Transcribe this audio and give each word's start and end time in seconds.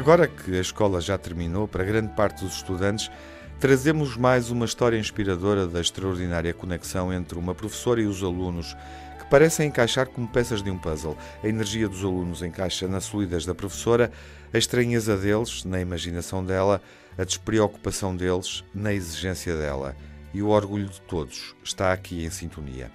Agora 0.00 0.26
que 0.26 0.56
a 0.56 0.60
escola 0.60 1.00
já 1.00 1.18
terminou, 1.18 1.68
para 1.68 1.84
grande 1.84 2.14
parte 2.14 2.42
dos 2.42 2.54
estudantes, 2.54 3.10
trazemos 3.58 4.16
mais 4.16 4.50
uma 4.50 4.64
história 4.64 4.96
inspiradora 4.96 5.66
da 5.66 5.80
extraordinária 5.80 6.54
conexão 6.54 7.12
entre 7.12 7.38
uma 7.38 7.54
professora 7.54 8.00
e 8.00 8.06
os 8.06 8.22
alunos, 8.22 8.74
que 9.18 9.26
parecem 9.28 9.68
encaixar 9.68 10.06
como 10.08 10.26
peças 10.26 10.62
de 10.62 10.70
um 10.70 10.78
puzzle. 10.78 11.18
A 11.44 11.46
energia 11.46 11.88
dos 11.88 12.02
alunos 12.02 12.40
encaixa 12.40 12.88
na 12.88 13.00
solidez 13.00 13.44
da 13.44 13.54
professora, 13.54 14.10
a 14.54 14.56
estranheza 14.56 15.16
deles 15.16 15.64
na 15.64 15.80
imaginação 15.80 16.42
dela, 16.42 16.80
a 17.18 17.22
despreocupação 17.22 18.16
deles 18.16 18.64
na 18.74 18.94
exigência 18.94 19.54
dela. 19.56 19.94
E 20.32 20.40
o 20.40 20.48
orgulho 20.48 20.88
de 20.88 21.00
todos 21.02 21.54
está 21.62 21.92
aqui 21.92 22.24
em 22.24 22.30
sintonia. 22.30 22.90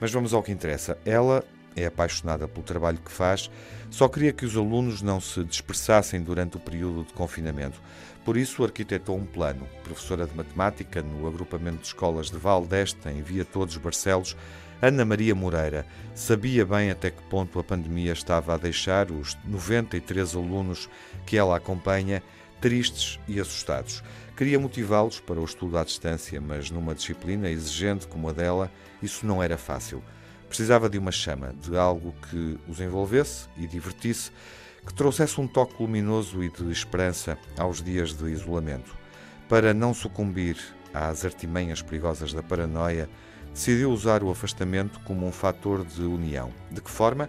Mas 0.00 0.10
vamos 0.10 0.34
ao 0.34 0.42
que 0.42 0.50
interessa. 0.50 0.98
Ela 1.04 1.44
é 1.78 1.86
apaixonada 1.86 2.46
pelo 2.46 2.64
trabalho 2.64 2.98
que 2.98 3.10
faz, 3.10 3.50
só 3.90 4.08
queria 4.08 4.32
que 4.32 4.44
os 4.44 4.56
alunos 4.56 5.00
não 5.02 5.20
se 5.20 5.42
dispersassem 5.44 6.22
durante 6.22 6.56
o 6.56 6.60
período 6.60 7.04
de 7.04 7.12
confinamento. 7.12 7.80
Por 8.24 8.36
isso, 8.36 8.62
arquitetou 8.62 9.16
um 9.16 9.24
plano. 9.24 9.66
Professora 9.82 10.26
de 10.26 10.36
matemática 10.36 11.02
no 11.02 11.26
agrupamento 11.26 11.78
de 11.78 11.86
escolas 11.86 12.30
de 12.30 12.36
Val 12.36 12.66
d'Este, 12.66 13.08
em 13.08 13.22
Via 13.22 13.44
Todos 13.44 13.76
Barcelos, 13.78 14.36
Ana 14.80 15.04
Maria 15.04 15.34
Moreira 15.34 15.84
sabia 16.14 16.64
bem 16.64 16.90
até 16.90 17.10
que 17.10 17.22
ponto 17.24 17.58
a 17.58 17.64
pandemia 17.64 18.12
estava 18.12 18.54
a 18.54 18.56
deixar 18.56 19.10
os 19.10 19.36
93 19.44 20.36
alunos 20.36 20.88
que 21.26 21.36
ela 21.36 21.56
acompanha 21.56 22.22
tristes 22.60 23.18
e 23.26 23.40
assustados. 23.40 24.02
Queria 24.36 24.58
motivá-los 24.58 25.18
para 25.18 25.40
o 25.40 25.44
estudo 25.44 25.78
à 25.78 25.84
distância, 25.84 26.40
mas 26.40 26.70
numa 26.70 26.94
disciplina 26.94 27.50
exigente 27.50 28.06
como 28.06 28.28
a 28.28 28.32
dela, 28.32 28.70
isso 29.02 29.26
não 29.26 29.42
era 29.42 29.58
fácil. 29.58 30.00
Precisava 30.48 30.88
de 30.88 30.98
uma 30.98 31.12
chama, 31.12 31.54
de 31.60 31.76
algo 31.76 32.14
que 32.30 32.58
os 32.66 32.80
envolvesse 32.80 33.46
e 33.56 33.66
divertisse, 33.66 34.30
que 34.86 34.94
trouxesse 34.94 35.40
um 35.40 35.46
toque 35.46 35.82
luminoso 35.82 36.42
e 36.42 36.48
de 36.48 36.70
esperança 36.72 37.38
aos 37.58 37.82
dias 37.82 38.14
de 38.14 38.30
isolamento. 38.30 38.96
Para 39.48 39.74
não 39.74 39.92
sucumbir 39.92 40.56
às 40.94 41.24
artimanhas 41.24 41.82
perigosas 41.82 42.32
da 42.32 42.42
paranoia, 42.42 43.08
decidiu 43.52 43.90
usar 43.90 44.22
o 44.22 44.30
afastamento 44.30 45.00
como 45.00 45.26
um 45.26 45.32
fator 45.32 45.84
de 45.84 46.02
união. 46.02 46.50
De 46.70 46.80
que 46.80 46.90
forma? 46.90 47.28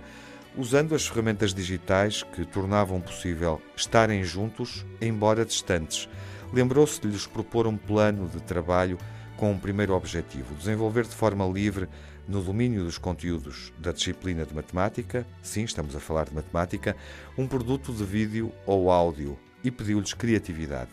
Usando 0.58 0.96
as 0.96 1.08
ferramentas 1.08 1.54
digitais 1.54 2.24
que 2.24 2.46
tornavam 2.46 3.00
possível 3.02 3.62
estarem 3.76 4.24
juntos, 4.24 4.86
embora 5.02 5.46
distantes. 5.46 6.10
Lembrou-se 6.52 7.00
de 7.00 7.08
lhes 7.08 7.28
propor 7.28 7.68
um 7.68 7.78
plano 7.78 8.28
de 8.28 8.42
trabalho 8.42 8.98
com 9.40 9.52
um 9.52 9.58
primeiro 9.58 9.94
objetivo: 9.94 10.54
desenvolver 10.54 11.06
de 11.06 11.16
forma 11.16 11.48
livre 11.48 11.88
no 12.28 12.44
domínio 12.44 12.84
dos 12.84 12.98
conteúdos 12.98 13.74
da 13.80 13.94
disciplina 13.94 14.46
de 14.46 14.54
matemática, 14.54 15.26
sim, 15.42 15.64
estamos 15.64 15.96
a 15.96 16.00
falar 16.00 16.26
de 16.26 16.36
matemática, 16.36 16.96
um 17.38 17.48
produto 17.48 17.94
de 17.94 18.04
vídeo 18.04 18.52
ou 18.66 18.92
áudio 18.92 19.40
e 19.64 19.72
pediu-lhes 19.72 20.14
criatividade. 20.14 20.92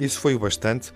Isso 0.00 0.18
foi 0.18 0.34
o 0.34 0.38
bastante 0.38 0.92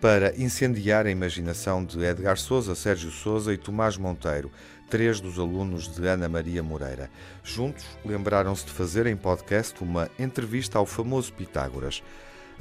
para 0.00 0.36
incendiar 0.36 1.06
a 1.06 1.10
imaginação 1.10 1.84
de 1.84 2.04
Edgar 2.04 2.36
Souza, 2.36 2.74
Sérgio 2.74 3.12
Souza 3.12 3.54
e 3.54 3.56
Tomás 3.56 3.96
Monteiro, 3.96 4.50
três 4.90 5.20
dos 5.20 5.38
alunos 5.38 5.86
de 5.86 6.04
Ana 6.06 6.28
Maria 6.28 6.62
Moreira. 6.62 7.08
Juntos, 7.44 7.86
lembraram-se 8.04 8.66
de 8.66 8.72
fazer 8.72 9.06
em 9.06 9.16
podcast 9.16 9.80
uma 9.80 10.10
entrevista 10.18 10.76
ao 10.76 10.86
famoso 10.86 11.32
Pitágoras. 11.32 12.02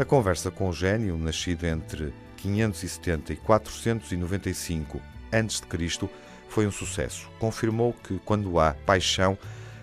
A 0.02 0.06
conversa 0.06 0.50
com 0.50 0.68
o 0.68 0.74
gênio, 0.74 1.16
nascido 1.16 1.64
entre 1.64 2.12
570 2.38 3.34
e 3.34 3.36
495 3.36 5.00
a.C., 5.32 6.10
foi 6.50 6.66
um 6.66 6.72
sucesso. 6.72 7.30
Confirmou 7.38 7.94
que, 7.94 8.18
quando 8.26 8.60
há 8.60 8.74
paixão, 8.74 9.38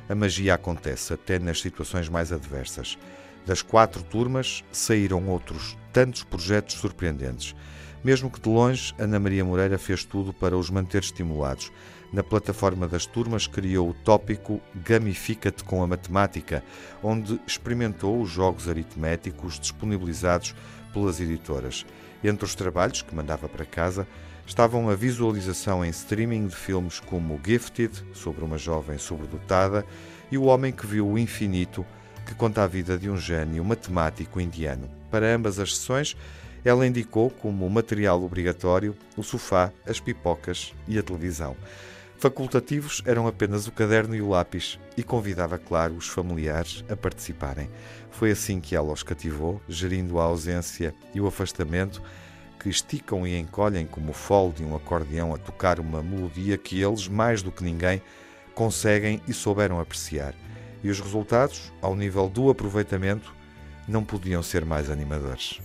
a 0.09 0.17
magia 0.17 0.55
acontece, 0.55 1.15
até 1.15 1.39
nas 1.39 1.61
situações 1.61 2.09
mais 2.09 2.33
adversas. 2.33 2.99
Das 3.47 3.63
quatro 3.63 4.03
turmas 4.03 4.65
saíram 4.73 5.25
outros 5.29 5.79
tantos 5.93 6.25
projetos 6.25 6.75
surpreendentes. 6.75 7.55
Mesmo 8.03 8.31
que 8.31 8.41
de 8.41 8.49
longe, 8.49 8.95
Ana 8.99 9.19
Maria 9.19 9.45
Moreira 9.45 9.77
fez 9.77 10.05
tudo 10.05 10.33
para 10.33 10.57
os 10.57 10.71
manter 10.71 11.03
estimulados. 11.03 11.73
Na 12.13 12.23
plataforma 12.23 12.87
das 12.89 13.05
turmas 13.05 13.47
criou 13.47 13.91
o 13.91 13.95
tópico 13.95 14.61
Gamifica-te 14.75 15.63
com 15.65 15.83
a 15.83 15.87
Matemática, 15.87 16.65
onde 17.03 17.41
experimentou 17.47 18.21
os 18.21 18.31
jogos 18.31 18.69
aritméticos 18.69 19.59
disponibilizados 19.59 20.55
pelas 20.93 21.21
editoras. 21.21 21.85
Entre 22.25 22.45
os 22.45 22.55
trabalhos 22.55 23.03
que 23.03 23.15
mandava 23.15 23.49
para 23.49 23.67
casa, 23.67 24.07
estavam 24.47 24.89
a 24.89 24.95
visualização 24.95 25.85
em 25.85 25.91
streaming 25.91 26.47
de 26.47 26.57
filmes 26.57 26.99
como 26.99 27.39
Gifted, 27.45 27.93
sobre 28.15 28.43
uma 28.43 28.57
jovem 28.57 28.97
sobredotada, 28.97 29.85
e 30.31 30.39
O 30.39 30.45
Homem 30.45 30.73
que 30.73 30.87
Viu 30.87 31.07
o 31.07 31.19
Infinito, 31.19 31.85
que 32.27 32.35
conta 32.35 32.63
a 32.63 32.67
vida 32.67 32.97
de 32.97 33.11
um 33.11 33.17
gênio 33.17 33.65
matemático 33.65 34.41
indiano. 34.41 34.89
Para 35.11 35.35
ambas 35.35 35.59
as 35.59 35.77
sessões, 35.77 36.17
ela 36.65 36.87
indicou 36.87 37.31
como 37.31 37.69
material 37.69 38.23
obrigatório 38.23 38.97
o 39.17 39.23
sofá, 39.23 39.73
as 39.87 40.01
pipocas 40.01 40.75
e 40.87 40.99
a 40.99 41.03
televisão. 41.03 41.57
Facultativos 42.19 43.01
eram 43.07 43.29
apenas 43.29 43.69
o 43.69 43.73
caderno 43.73 44.15
e 44.15 44.21
o 44.21 44.31
lápis 44.31 44.79
e 44.97 45.05
convidava, 45.05 45.57
claro, 45.57 45.95
os 45.95 46.09
familiares 46.09 46.85
a 46.89 46.97
participarem. 46.97 47.71
Foi 48.11 48.33
assim 48.33 48.61
que 48.61 48.75
ela 48.75 48.93
os 48.93 49.05
cativou, 49.05 49.63
gerindo 49.69 50.19
a 50.19 50.25
ausência 50.25 50.93
e 51.15 51.21
o 51.21 51.29
afastamento 51.29 52.03
que 52.59 52.69
esticam 52.69 53.25
e 53.25 53.39
encolhem 53.39 53.87
como 53.87 54.11
o 54.11 54.15
fole 54.15 54.53
de 54.53 54.65
um 54.65 54.75
acordeão 54.75 55.33
a 55.33 55.39
tocar 55.39 55.79
uma 55.79 56.03
melodia 56.03 56.59
que 56.59 56.83
eles, 56.83 57.07
mais 57.07 57.41
do 57.41 57.53
que 57.53 57.63
ninguém, 57.63 58.03
conseguem 58.53 59.23
e 59.29 59.33
souberam 59.33 59.79
apreciar. 59.79 60.35
E 60.83 60.91
os 60.91 60.99
resultados, 60.99 61.73
ao 61.81 61.95
nível 61.95 62.29
do 62.29 62.51
aproveitamento, 62.51 63.33
não 63.87 64.05
podiam 64.05 64.43
ser 64.43 64.65
mais 64.65 64.91
animadores. 64.91 65.61